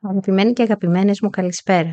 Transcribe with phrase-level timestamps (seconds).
[0.00, 1.90] Αγαπημένοι και αγαπημένες μου καλησπέρα.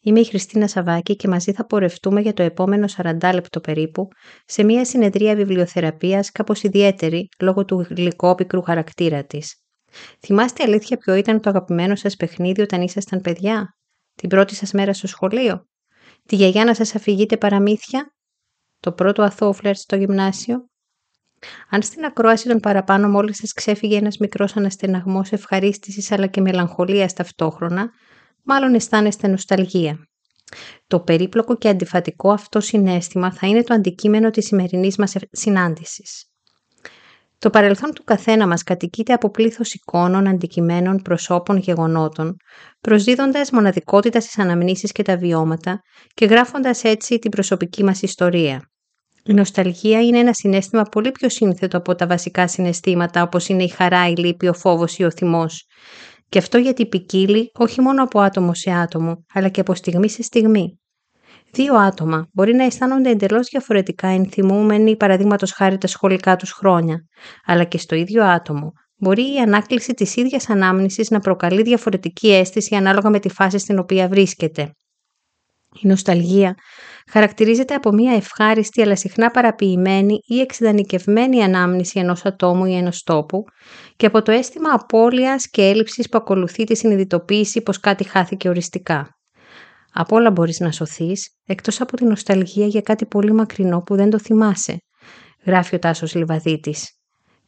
[0.00, 4.08] Είμαι η Χριστίνα Σαβάκη και μαζί θα πορευτούμε για το επόμενο 40 λεπτό περίπου
[4.44, 9.54] σε μια συνεδρία βιβλιοθεραπείας κάπως ιδιαίτερη λόγω του γλυκόπικρου χαρακτήρα της.
[10.20, 13.76] Θυμάστε αλήθεια ποιο ήταν το αγαπημένο σας παιχνίδι όταν ήσασταν παιδιά;
[14.14, 15.66] Την πρώτη σας μέρα στο σχολείο;
[16.22, 18.14] Τη γιαγιά να σας αφηγείτε παραμύθια;
[18.80, 20.66] Το πρώτο αθώο φλερτ στο γυμνάσιο;
[21.70, 27.12] Αν στην ακρόαση των παραπάνω μόλις σας ξέφυγε ένας μικρός αναστεναγμός ευχαρίστησης αλλά και μελαγχολίας
[27.12, 27.90] ταυτόχρονα,
[28.42, 30.06] μάλλον αισθάνεστε νοσταλγία.
[30.86, 36.26] Το περίπλοκο και αντιφατικό αυτό συνέστημα θα είναι το αντικείμενο της σημερινής μας συνάντησης.
[37.38, 42.36] Το παρελθόν του καθένα μας κατοικείται από πλήθος εικόνων, αντικειμένων, προσώπων, γεγονότων,
[42.80, 45.80] προσδίδοντας μοναδικότητα στις αναμνήσεις και τα βιώματα
[46.14, 48.71] και γράφοντας έτσι την προσωπική μας ιστορία.
[49.24, 53.68] Η νοσταλγία είναι ένα συνέστημα πολύ πιο σύνθετο από τα βασικά συναισθήματα όπως είναι η
[53.68, 55.66] χαρά, η λύπη, ο φόβος ή ο θυμός.
[56.28, 60.22] Και αυτό γιατί ποικίλει όχι μόνο από άτομο σε άτομο, αλλά και από στιγμή σε
[60.22, 60.80] στιγμή.
[61.52, 67.06] Δύο άτομα μπορεί να αισθάνονται εντελώς διαφορετικά ενθυμούμενοι παραδείγματος χάρη τα σχολικά τους χρόνια,
[67.44, 72.74] αλλά και στο ίδιο άτομο μπορεί η ανάκληση της ίδιας ανάμνησης να προκαλεί διαφορετική αίσθηση
[72.74, 74.72] ανάλογα με τη φάση στην οποία βρίσκεται.
[75.82, 76.54] Η νοσταλγία
[77.12, 83.44] χαρακτηρίζεται από μια ευχάριστη αλλά συχνά παραποιημένη ή εξειδανικευμένη ανάμνηση ενός ατόμου ή ενός τόπου
[83.96, 89.08] και από το αίσθημα απώλειας και έλλειψης που ακολουθεί τη συνειδητοποίηση πως κάτι χάθηκε οριστικά.
[89.92, 94.10] Από όλα μπορείς να σωθείς, εκτός από την νοσταλγία για κάτι πολύ μακρινό που δεν
[94.10, 94.76] το θυμάσαι,
[95.44, 96.88] γράφει ο Τάσος Λιβαδίτης.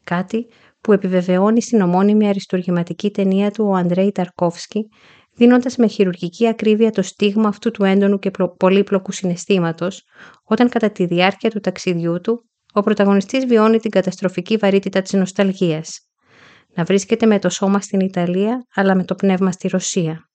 [0.05, 0.47] Κάτι
[0.81, 4.89] που επιβεβαιώνει στην ομώνυμη αριστοργηματική ταινία του ο Αντρέι Ταρκόφσκι
[5.35, 10.03] δίνοντας με χειρουργική ακρίβεια το στίγμα αυτού του έντονου και πολύπλοκου συναισθήματος,
[10.45, 16.01] όταν κατά τη διάρκεια του ταξιδιού του ο πρωταγωνιστής βιώνει την καταστροφική βαρύτητα της νοσταλγίας.
[16.75, 20.29] Να βρίσκεται με το σώμα στην Ιταλία, αλλά με το πνεύμα στη Ρωσία.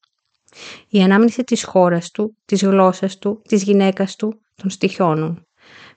[0.89, 5.48] Η ανάμνηση της χώρας του, της γλώσσας του, της γυναίκας του, τον στοιχιώνουν.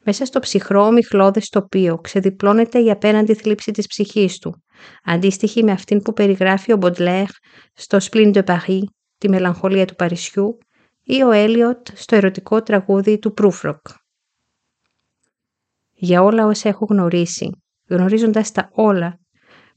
[0.05, 4.63] Μέσα στο ψυχρό μιχλώδες τοπίο ξεδιπλώνεται η απέναντι θλίψη της ψυχής του,
[5.05, 7.27] αντίστοιχη με αυτήν που περιγράφει ο Μποντλέρ
[7.75, 8.83] στο «Σπλίν de Paris»,
[9.19, 10.59] τη μελαγχολία του Παρισιού,
[11.03, 13.87] ή ο Έλιοτ στο ερωτικό τραγούδι του Προύφροκ.
[15.93, 17.51] Για όλα όσα έχω γνωρίσει,
[17.89, 19.19] γνωρίζοντας τα όλα,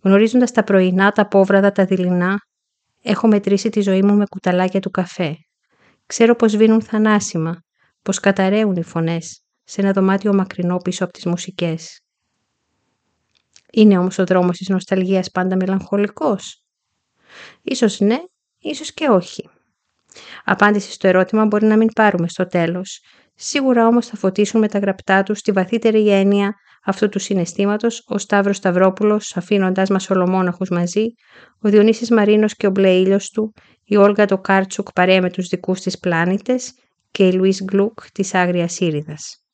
[0.01, 2.37] γνωρίζοντας τα πρωινά, τα πόβραδα, τα δειλινά,
[3.01, 5.35] έχω μετρήσει τη ζωή μου με κουταλάκια του καφέ.
[6.05, 7.59] Ξέρω πως βίνουν θανάσιμα,
[8.01, 11.99] πως καταραίουν οι φωνές, σε ένα δωμάτιο μακρινό πίσω από τις μουσικές.
[13.71, 16.63] Είναι όμως ο δρόμος της νοσταλγίας πάντα μελαγχολικός;
[17.61, 18.17] Ίσως ναι,
[18.59, 19.49] ίσως και όχι.
[20.43, 23.03] Απάντηση στο ερώτημα μπορεί να μην πάρουμε στο τέλος.
[23.35, 26.53] Σίγουρα όμως θα φωτίσουν με τα γραπτά τους στη βαθύτερη έννοια
[26.85, 31.05] αυτού του συναισθήματος ο Σταύρος Σταυρόπουλος αφήνοντάς μας ολομόναχους μαζί,
[31.59, 33.53] ο Διονύσης Μαρίνος και ο μπλε του,
[33.83, 36.73] η Όλγα το Κάρτσουκ παρέα με τους δικούς της πλάνητες
[37.11, 39.44] και η Λουίς Γκλουκ της Άγριας Ήριδας.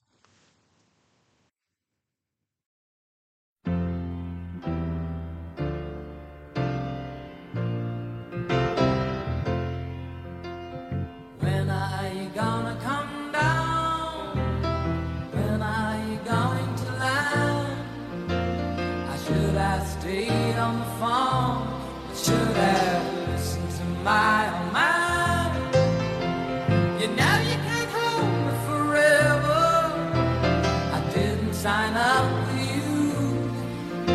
[31.62, 34.12] sign up with you.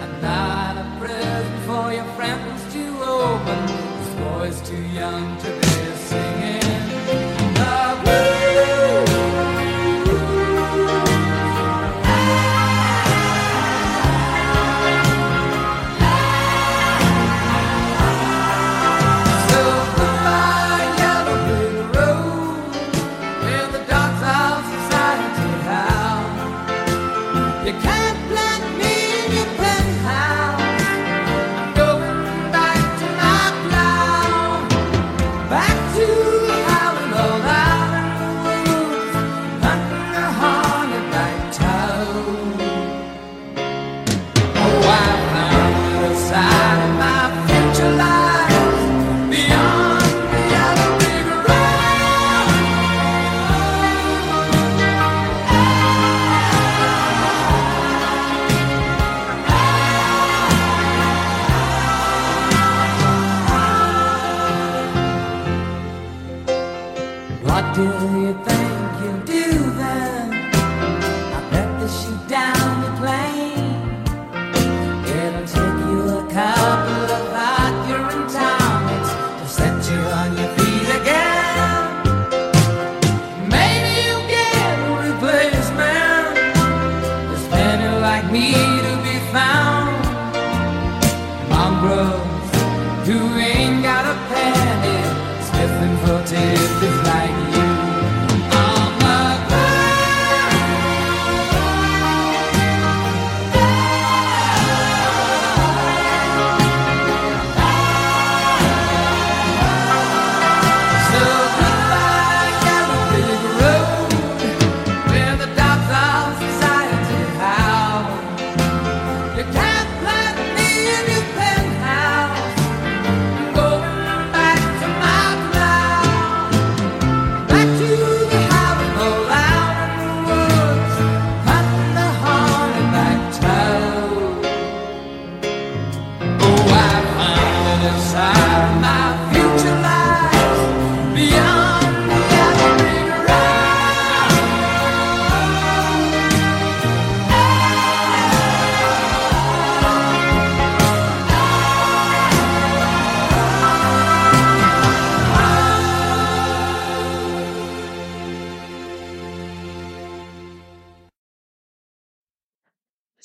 [0.00, 3.66] I'm not a present for your friends to open.
[3.98, 5.67] This boy's too young to be.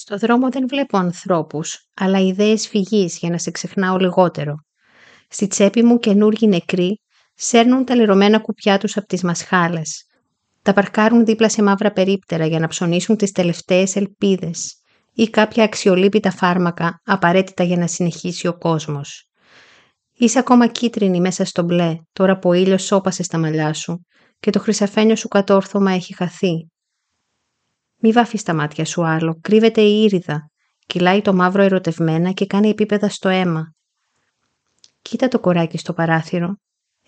[0.05, 4.55] Στο δρόμο δεν βλέπω ανθρώπους, αλλά ιδέες φυγής για να σε ξεχνάω λιγότερο.
[5.29, 6.99] Στη τσέπη μου καινούργοι νεκροί
[7.33, 10.05] σέρνουν τα λερωμένα κουπιά τους από τις μασχάλες.
[10.61, 14.75] Τα παρκάρουν δίπλα σε μαύρα περίπτερα για να ψωνίσουν τις τελευταίες ελπίδες
[15.13, 19.29] ή κάποια αξιολύπητα φάρμακα απαραίτητα για να συνεχίσει ο κόσμος.
[20.13, 24.05] Είσαι ακόμα κίτρινη μέσα στο μπλε, τώρα που ο ήλιος σώπασε στα μαλλιά σου
[24.39, 26.72] και το χρυσαφένιο σου κατόρθωμα έχει χαθεί
[28.05, 30.49] μη βάφεις τα μάτια σου άλλο, κρύβεται η ήριδα.
[30.85, 33.73] Κυλάει το μαύρο ερωτευμένα και κάνει επίπεδα στο αίμα.
[35.01, 36.55] Κοίτα το κοράκι στο παράθυρο.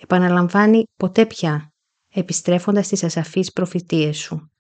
[0.02, 1.72] Επαναλαμβάνει ποτέ πια,
[2.14, 4.52] επιστρέφοντας στις ασαφείς προφητείες σου.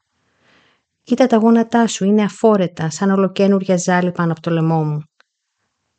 [1.04, 5.00] Κοίτα τα γόνατά σου, είναι αφόρετα, σαν ολοκένουρια ζάλη πάνω από το λαιμό μου.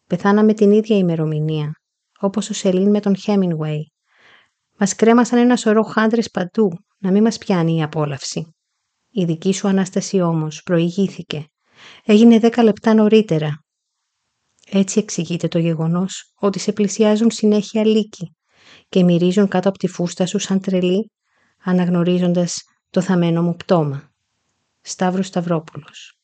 [0.07, 1.73] Πεθάναμε την ίδια ημερομηνία,
[2.21, 3.93] όπως ο Σελήν με τον Χέμινγουέι.
[4.79, 6.69] Μας κρέμασαν ένα σωρό χάντρες παντού,
[6.99, 8.56] να μην μας πιάνει η απόλαυση.
[9.19, 11.47] Η δική σου Ανάσταση όμως προηγήθηκε.
[12.05, 13.65] Έγινε δέκα λεπτά νωρίτερα.
[14.71, 18.37] Έτσι εξηγείται το γεγονός ότι σε πλησιάζουν συνέχεια λύκοι
[18.89, 21.13] και μυρίζουν κάτω από τη φούστα σου σαν τρελή,
[21.65, 24.13] αναγνωρίζοντας το θαμένο μου πτώμα.
[24.81, 26.19] Σταύρος Σταυρόπουλος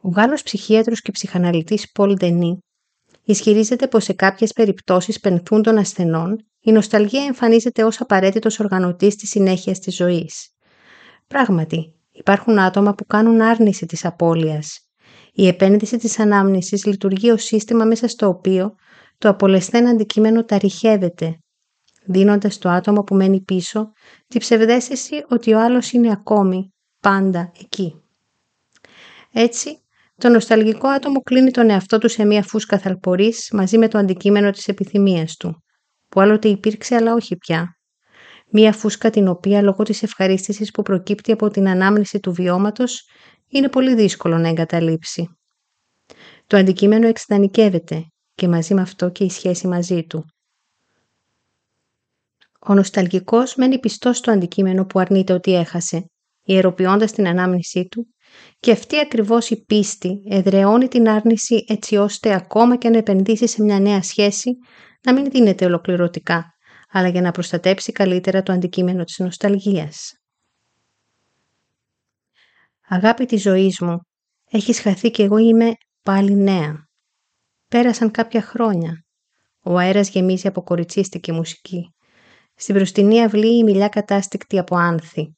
[0.00, 2.58] Ο Γάλλος ψυχίατρος και ψυχαναλυτής Πολ Ντενί
[3.24, 9.28] ισχυρίζεται πως σε κάποιες περιπτώσεις πενθούν των ασθενών η νοσταλγία εμφανίζεται ως απαραίτητος οργανωτής της
[9.28, 10.54] συνέχειας της ζωής.
[11.34, 14.78] Πράγματι, υπάρχουν άτομα που κάνουν άρνηση της απώλειας.
[15.32, 18.74] Η επένδυση της ανάμνησης λειτουργεί ως σύστημα μέσα στο οποίο
[19.18, 21.38] το απολεσθέν αντικείμενο ταριχεύεται,
[22.04, 23.92] δίνοντας στο άτομο που μένει πίσω
[24.26, 27.94] τη ψευδέστηση ότι ο άλλος είναι ακόμη πάντα εκεί.
[29.32, 29.84] Έτσι,
[30.16, 34.50] το νοσταλγικό άτομο κλείνει τον εαυτό του σε μία φούσκα θαλπορής μαζί με το αντικείμενο
[34.50, 35.62] της επιθυμίας του,
[36.08, 37.79] που άλλοτε υπήρξε αλλά όχι πια,
[38.50, 43.08] Μία φούσκα την οποία λόγω της ευχαρίστησης που προκύπτει από την ανάμνηση του βιώματος
[43.48, 45.28] είναι πολύ δύσκολο να εγκαταλείψει.
[46.46, 48.04] Το αντικείμενο εξτανικεύεται
[48.34, 50.24] και μαζί με αυτό και η σχέση μαζί του.
[52.60, 56.04] Ο νοσταλγικός μένει πιστός στο αντικείμενο που αρνείται ότι έχασε,
[56.42, 58.06] ιεροποιώντας την ανάμνησή του
[58.60, 63.62] και αυτή ακριβώς η πίστη εδραιώνει την άρνηση έτσι ώστε ακόμα και αν επενδύσει σε
[63.62, 64.50] μια νέα σχέση
[65.02, 66.49] να μην δίνεται ολοκληρωτικά,
[66.90, 70.12] αλλά για να προστατέψει καλύτερα το αντικείμενο της νοσταλγίας.
[72.88, 73.98] Αγάπη της ζωής μου,
[74.50, 76.88] έχεις χαθεί και εγώ είμαι πάλι νέα.
[77.68, 79.04] Πέρασαν κάποια χρόνια.
[79.62, 81.94] Ο αέρας γεμίζει από κοριτσίστικη μουσική.
[82.54, 85.36] Στην μπροστινή αυλή η μιλιά κατάστηκτη από άνθη.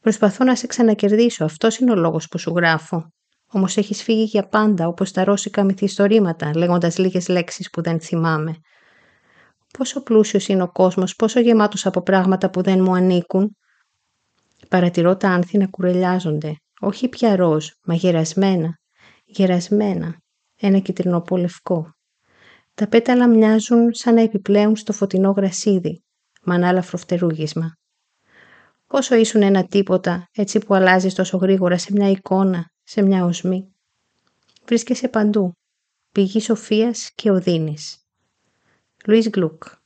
[0.00, 3.12] Προσπαθώ να σε ξανακερδίσω, αυτός είναι ο λόγος που σου γράφω.
[3.46, 8.54] Όμως έχεις φύγει για πάντα, όπως τα ρώσικα μυθιστορήματα, λέγοντας λίγες λέξεις που δεν θυμάμαι.
[9.78, 13.56] Πόσο πλούσιος είναι ο κόσμος, πόσο γεμάτος από πράγματα που δεν μου ανήκουν.
[14.68, 18.78] Παρατηρώ τα άνθη να κουρελιάζονται, όχι πια ροζ, μα γερασμένα,
[19.24, 20.16] γερασμένα,
[20.56, 21.94] ένα κυτρινό λευκό.
[22.74, 26.04] Τα πέταλα μοιάζουν σαν να επιπλέουν στο φωτεινό γρασίδι,
[26.42, 27.76] με ανάλαφρο φτερούγισμα.
[28.86, 33.74] Πόσο ήσουν ένα τίποτα, έτσι που αλλάζεις τόσο γρήγορα σε μια εικόνα, σε μια οσμή.
[34.64, 35.52] Βρίσκεσαι παντού,
[36.12, 38.01] πηγή σοφίας και οδύνης.
[39.06, 39.81] Luis Gluck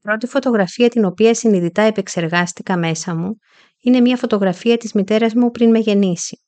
[0.00, 3.36] πρώτη φωτογραφία την οποία συνειδητά επεξεργάστηκα μέσα μου
[3.82, 6.40] είναι μια φωτογραφία της μητέρας μου πριν με γεννήσει.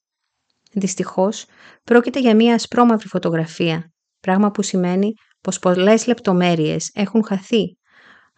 [0.72, 1.44] Δυστυχώς,
[1.84, 7.76] πρόκειται για μια ασπρόμαυρη φωτογραφία, πράγμα που σημαίνει πως πολλές λεπτομέρειες έχουν χαθεί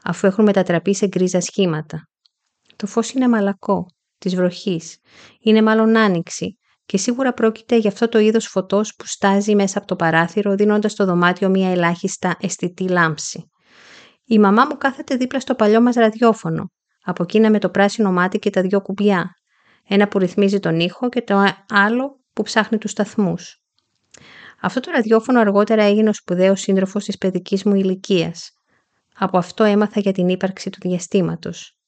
[0.05, 2.09] αφού έχουν μετατραπεί σε γκρίζα σχήματα.
[2.77, 3.87] Το φως είναι μαλακό,
[4.19, 4.99] της βροχής,
[5.41, 9.87] είναι μάλλον άνοιξη και σίγουρα πρόκειται για αυτό το είδος φωτός που στάζει μέσα από
[9.87, 13.49] το παράθυρο δίνοντας στο δωμάτιο μια ελάχιστα αισθητή λάμψη.
[14.25, 16.71] Η μαμά μου κάθεται δίπλα στο παλιό μας ραδιόφωνο,
[17.05, 19.31] από εκείνα με το πράσινο μάτι και τα δυο κουμπιά,
[19.89, 23.63] ένα που ρυθμίζει τον ήχο και το άλλο που ψάχνει τους σταθμούς.
[24.61, 28.51] Αυτό το ραδιόφωνο αργότερα έγινε ο σπουδαίος σύντροφος της παιδικής μου ηλικίας,
[29.15, 31.79] Από αυτό έμαθα για την ύπαρξη του διαστήματος.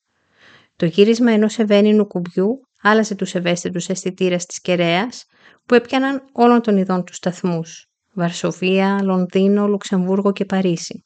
[0.76, 5.24] Το γύρισμα ενός ευαίνινου κουμπιού άλλαζε τους ευαίσθητους αισθητήρες της κεραίας
[5.66, 7.86] που έπιαναν όλων των ειδών τους σταθμούς.
[8.12, 11.02] Βαρσοβία, Λονδίνο, Λουξεμβούργο και Παρίσι.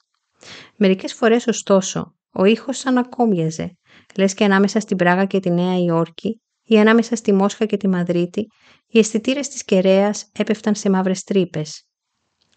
[0.76, 3.76] Μερικές φορές ωστόσο ο ήχος σαν ακόμιαζε,
[4.16, 7.88] λες και ανάμεσα στην Πράγα και τη Νέα Υόρκη ή ανάμεσα στη Μόσχα και τη
[7.88, 8.46] Μαδρίτη,
[8.86, 11.84] οι αισθητήρες της κεραίας έπεφταν σε μαύρες τρύπες.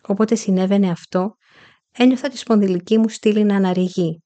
[0.02, 1.36] Όποτε συνέβαινε αυτό,
[1.98, 4.24] ένιωθα τη σπονδυλική μου στήλη να αναρριγεί.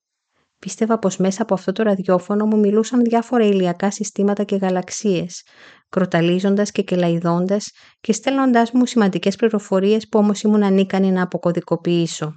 [0.59, 5.43] Πίστευα πως μέσα από αυτό το ραδιόφωνο μου μιλούσαν διάφορα ηλιακά συστήματα και γαλαξίες,
[5.89, 12.35] κροταλίζοντας και κελαϊδώντας και στέλνοντάς μου σημαντικές πληροφορίες που όμως ήμουν ανίκανη να αποκωδικοποιήσω.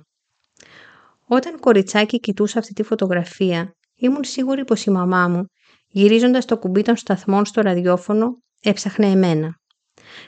[1.32, 5.44] Όταν κοριτσάκι κοιτούσα αυτή τη φωτογραφία, ήμουν σίγουρη πως η μαμά μου,
[5.88, 9.54] γυρίζοντας το κουμπί των σταθμών στο ραδιόφωνο, έψαχνε εμένα.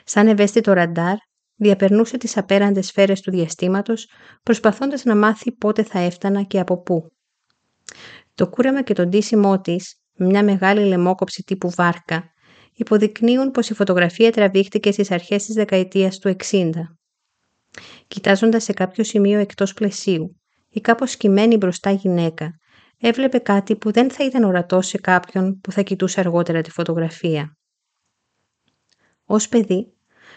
[0.03, 1.15] Σαν ευαίσθητο ραντάρ,
[1.55, 4.09] διαπερνούσε τις απέραντες σφαίρες του διαστήματος,
[4.43, 7.11] προσπαθώντας να μάθει πότε θα έφτανα και από πού.
[8.35, 12.23] Το κούρεμα και το ντύσιμό της, μια μεγάλη λαιμόκοψη τύπου βάρκα,
[12.73, 16.69] υποδεικνύουν πως η φωτογραφία τραβήχτηκε στις αρχές της δεκαετίας του 60.
[18.07, 20.37] Κοιτάζοντας σε κάποιο σημείο εκτός πλαισίου,
[20.73, 22.57] η κάπως σκυμμένη μπροστά γυναίκα
[22.97, 27.57] έβλεπε κάτι που δεν θα ήταν ορατό σε κάποιον που θα κοιτούσε αργότερα τη φωτογραφία.
[29.25, 29.93] Ως παιδί,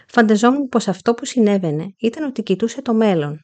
[0.07, 3.39] φανταζόμουν πως αυτό που συνέβαινε ήταν ότι κοιτούσε το μέλλον.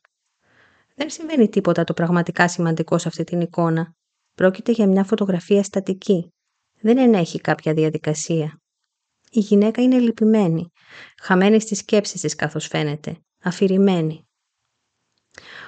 [0.95, 3.93] Δεν συμβαίνει τίποτα το πραγματικά σημαντικό σε αυτή την εικόνα.
[4.35, 6.33] Πρόκειται για μια φωτογραφία στατική.
[6.81, 8.57] Δεν ενέχει κάποια διαδικασία.
[9.29, 10.69] Η γυναίκα είναι λυπημένη,
[11.21, 14.27] χαμένη στις σκέψεις της καθώς φαίνεται, αφηρημένη.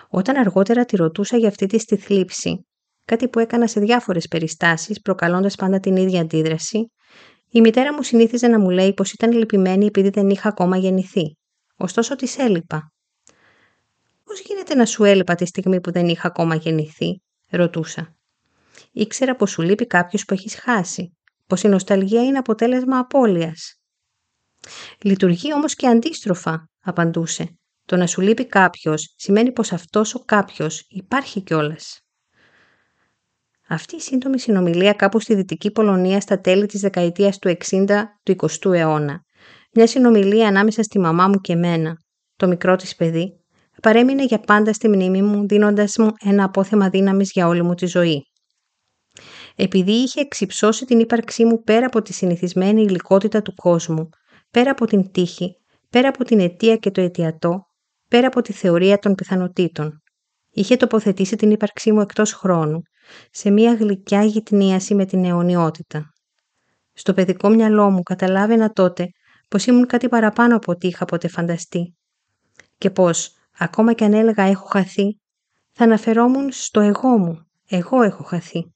[0.09, 2.65] Όταν αργότερα τη ρωτούσα για αυτή τη στη θλίψη,
[3.05, 6.91] κάτι που έκανα σε διάφορες περιστάσεις προκαλώντας πάντα την ίδια αντίδραση,
[7.49, 11.37] η μητέρα μου συνήθιζε να μου λέει πως ήταν λυπημένη επειδή δεν είχα ακόμα γεννηθεί.
[11.77, 12.91] Ωστόσο της έλειπα.
[14.23, 18.15] Πώς γίνεται να σου έλειπα τη στιγμή που δεν είχα ακόμα γεννηθεί, ρωτούσα.
[18.91, 23.79] Ήξερα πως σου λείπει κάποιος που έχεις χάσει, πως η νοσταλγία είναι αποτέλεσμα απώλειας.
[25.01, 27.57] Λειτουργεί όμως και αντίστροφα, απαντούσε.
[27.85, 31.99] Το να σου λείπει κάποιος σημαίνει πως αυτός ο κάποιος υπάρχει κιόλας.
[33.67, 38.35] Αυτή η σύντομη συνομιλία κάπου στη Δυτική Πολωνία στα τέλη της δεκαετίας του 60 του
[38.37, 39.21] 20ου αιώνα,
[39.73, 41.97] μια συνομιλία ανάμεσα στη μαμά μου και μένα,
[42.35, 43.33] το μικρό της παιδί,
[43.81, 47.85] παρέμεινε για πάντα στη μνήμη μου δίνοντας μου ένα απόθεμα δύναμης για όλη μου τη
[47.85, 48.23] ζωή.
[49.55, 54.09] Επειδή είχε εξυψώσει την ύπαρξή μου πέρα από τη συνηθισμένη υλικότητα του κόσμου,
[54.51, 55.55] πέρα από την τύχη,
[55.89, 57.64] πέρα από την αιτία και το αιτιατό,
[58.07, 60.01] πέρα από τη θεωρία των πιθανότητων.
[60.51, 62.81] Είχε τοποθετήσει την ύπαρξή μου εκτός χρόνου,
[63.31, 66.09] σε μια γλυκιά γυτνίαση με την αιωνιότητα.
[66.93, 69.07] Στο παιδικό μυαλό μου καταλάβαινα τότε
[69.47, 71.95] πως ήμουν κάτι παραπάνω από ό,τι είχα ποτέ φανταστεί
[72.77, 75.19] και πως, ακόμα κι αν έλεγα έχω χαθεί,
[75.71, 78.73] θα αναφερόμουν στο εγώ μου, εγώ έχω χαθεί,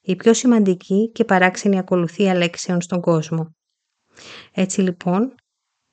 [0.00, 3.54] η πιο σημαντική και παράξενη ακολουθία λέξεων στον κόσμο.
[4.52, 5.34] Έτσι λοιπόν,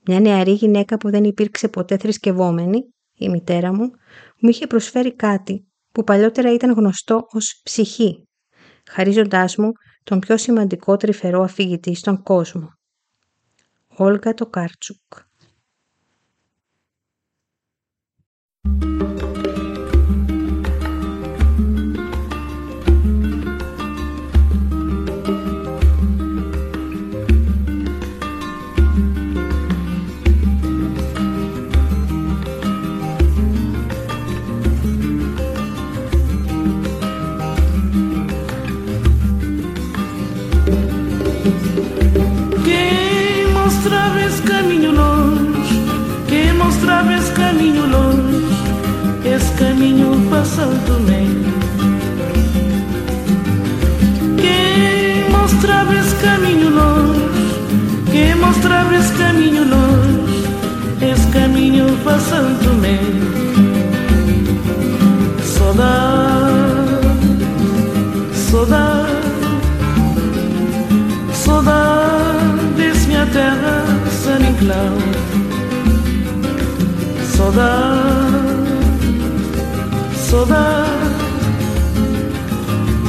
[0.07, 2.79] μια νεαρή γυναίκα που δεν υπήρξε ποτέ θρησκευόμενη,
[3.13, 3.89] η μητέρα μου,
[4.41, 8.27] μου είχε προσφέρει κάτι που παλιότερα ήταν γνωστό ως ψυχή,
[8.89, 9.71] χαρίζοντάς μου
[10.03, 12.69] τον πιο σημαντικό τρυφερό αφηγητή στον κόσμο.
[13.87, 15.26] Όλγα το Κάρτσουκ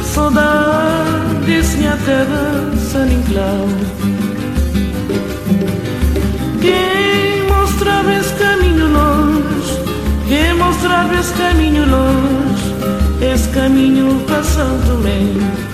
[0.02, 3.68] Saudade, Sinha Terra, San Inclau
[6.60, 9.80] Quem mostrava esse caminho longe
[10.26, 12.74] Quem mostrava esse caminho longe
[13.32, 15.68] Esse caminho passando bem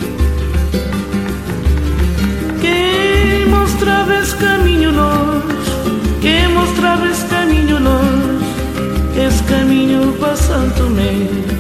[2.61, 5.70] quem mostrava esse caminho longe,
[6.23, 11.54] quem mostrava esse caminho longe, esse caminho passando meio.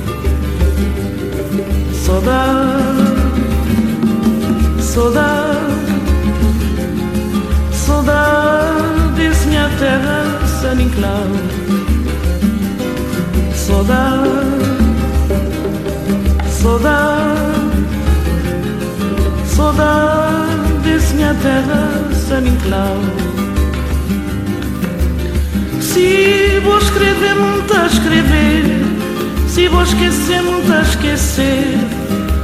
[2.04, 2.82] Saudade,
[4.78, 5.56] saudade,
[7.72, 11.28] saudade, minha terra, San Inclau.
[13.54, 14.28] Saudade,
[16.50, 17.72] saudade,
[19.46, 21.88] saudade, minha terra,
[22.28, 22.98] San Inclau.
[25.80, 28.83] Se vou escrever, muito a escrever.
[29.54, 31.78] Se vou esquecer, muito a esquecer.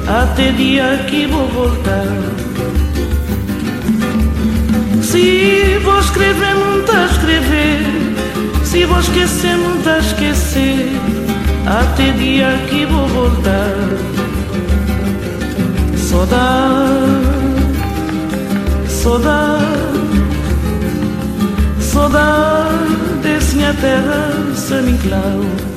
[0.06, 2.06] Até dia que vou voltar.
[5.02, 7.84] Se vou escrever, muito a escrever.
[8.62, 10.88] Se vou esquecer, muito a esquecer.
[11.66, 13.74] Até dia que vou voltar.
[15.96, 16.94] Saudade,
[18.86, 19.64] saudade,
[21.80, 22.70] saudade
[23.52, 25.69] minha terra San Inclau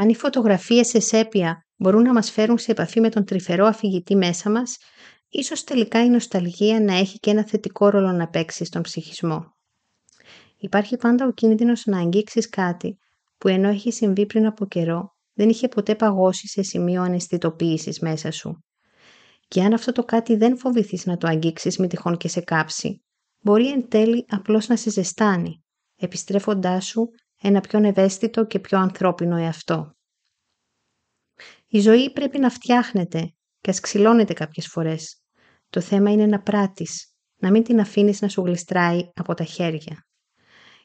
[0.00, 4.16] Αν οι φωτογραφίες σε σέπια μπορούν να μας φέρουν σε επαφή με τον τρυφερό αφηγητή
[4.16, 4.76] μέσα μας,
[5.28, 9.44] ίσως τελικά η νοσταλγία να έχει και ένα θετικό ρόλο να παίξει στον ψυχισμό.
[10.56, 12.98] Υπάρχει πάντα ο κίνδυνος να αγγίξεις κάτι
[13.38, 18.30] που ενώ έχει συμβεί πριν από καιρό, δεν είχε ποτέ παγώσει σε σημείο αναισθητοποίησης μέσα
[18.30, 18.64] σου.
[19.48, 23.04] Και αν αυτό το κάτι δεν φοβηθείς να το αγγίξεις με τυχόν και σε κάψει,
[23.40, 25.64] μπορεί εν τέλει απλώς να σε ζεστάνει,
[25.96, 27.08] επιστρέφοντάς σου
[27.42, 29.92] ένα πιο ευαίσθητο και πιο ανθρώπινο εαυτό.
[31.66, 35.22] Η ζωή πρέπει να φτιάχνεται και ας ξυλώνεται κάποιες φορές.
[35.70, 40.06] Το θέμα είναι να πράττεις, να μην την αφήνεις να σου γλιστράει από τα χέρια.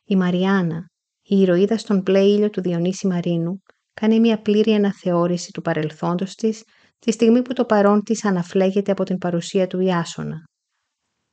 [0.04, 0.90] Η Μαριάννα,
[1.22, 3.62] η ηρωίδα στον μπλε ήλιο του Διονύση Μαρίνου,
[3.94, 6.64] κάνει μια πλήρη αναθεώρηση του παρελθόντος της
[7.00, 10.44] τη στιγμή που το παρόν της αναφλέγεται από την παρουσία του Ιάσονα.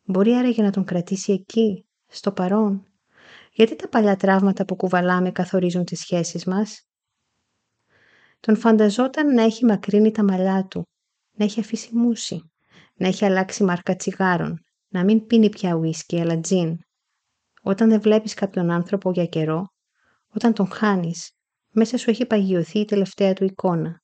[0.03, 2.90] Μπορεί άραγε να τον κρατήσει εκεί, στο παρόν,
[3.51, 6.89] γιατί τα παλιά τραύματα που κουβαλάμε καθορίζουν τις σχέσεις μας;
[8.41, 10.87] Τον φανταζόταν να έχει μακρύνει τα μαλλιά του,
[11.33, 12.51] να έχει αφήσει μουσι,
[12.95, 16.77] να έχει αλλάξει μάρκα τσιγάρων, να μην πίνει πια ουίσκι αλλά τζιν.
[17.63, 19.67] Όταν δεν βλέπεις κάποιον άνθρωπο για καιρό,
[20.35, 21.31] όταν τον χάνεις,
[21.71, 24.03] μέσα σου έχει παγιωθεί η τελευταία του εικόνα.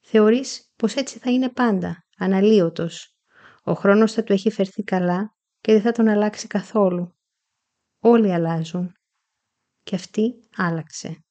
[0.00, 3.16] Θεωρείς πως έτσι θα είναι πάντα, αναλύωτος.
[3.62, 7.17] Ο χρόνος θα του έχει φερθεί καλά και δεν θα τον αλλάξει καθόλου.
[8.00, 8.92] Όλοι αλλάζουν.
[9.82, 11.24] Και αυτή άλλαξε.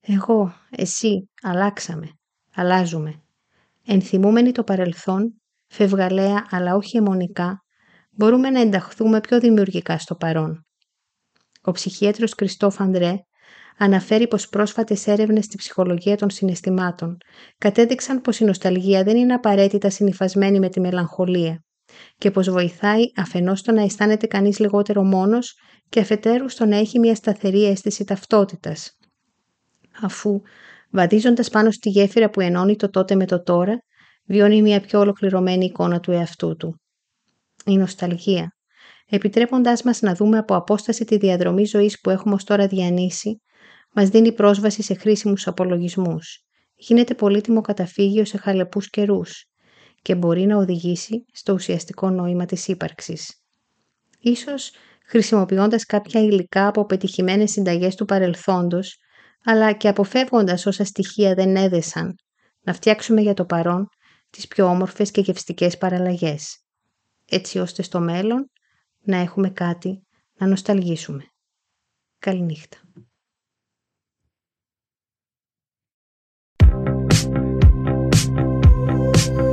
[0.00, 2.10] Εγώ, εσύ, αλλάξαμε.
[2.54, 3.22] Αλλάζουμε.
[3.84, 7.62] Ενθυμούμενοι το παρελθόν, φευγαλέα αλλά όχι αιμονικά,
[8.10, 10.66] μπορούμε να ενταχθούμε πιο δημιουργικά στο παρόν.
[11.62, 13.14] Ο ψυχίατρος Κριστόφ Ανδρέ
[13.78, 17.16] αναφέρει πως πρόσφατες έρευνες στη ψυχολογία των συναισθημάτων
[17.58, 21.62] κατέδειξαν πως η νοσταλγία δεν είναι απαραίτητα συνυφασμένη με τη μελαγχολία
[22.18, 26.98] και πως βοηθάει αφενός στο να αισθάνεται κανείς λιγότερο μόνος και αφετέρου στο να έχει
[26.98, 28.98] μια σταθερή αίσθηση ταυτότητας.
[30.02, 30.40] Αφού,
[30.90, 33.82] βαδίζοντας πάνω στη γέφυρα που ενώνει το τότε με το τώρα,
[34.26, 36.80] βιώνει μια πιο ολοκληρωμένη εικόνα του εαυτού του.
[37.64, 38.52] Η νοσταλγία,
[39.08, 43.42] επιτρέποντάς μας να δούμε από απόσταση τη διαδρομή ζωής που έχουμε ως τώρα διανύσει,
[43.94, 46.42] μας δίνει πρόσβαση σε χρήσιμους απολογισμούς.
[46.74, 49.47] Γίνεται πολύτιμο καταφύγιο σε χαλεπούς καιρούς
[50.08, 53.42] και μπορεί να οδηγήσει στο ουσιαστικό νόημα της ύπαρξης.
[54.18, 54.72] Ίσως
[55.04, 58.98] χρησιμοποιώντας κάποια υλικά από πετυχημένες συνταγές του παρελθόντος,
[59.44, 62.14] αλλά και αποφεύγοντας όσα στοιχεία δεν έδεσαν,
[62.60, 63.88] να φτιάξουμε για το παρόν
[64.30, 66.56] τις πιο όμορφες και γευστικές παραλλαγές,
[67.24, 68.50] έτσι ώστε στο μέλλον
[68.98, 70.06] να έχουμε κάτι
[70.38, 71.24] να νοσταλγήσουμε.
[72.18, 72.76] Καληνύχτα.
[79.18, 79.47] thank